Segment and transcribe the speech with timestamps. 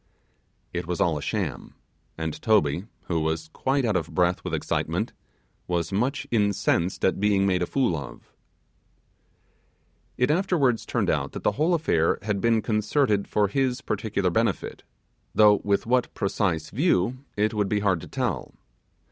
[0.73, 1.75] It was all a sham,
[2.17, 5.13] and Toby, who was quite out of breath with excitement,
[5.67, 8.33] was much incensed at being made a fool of.
[10.17, 14.81] It afterwards turned out that the whole affair had been concerted for his particular benefit,
[15.35, 18.55] though with what precise view it would be hard to tell.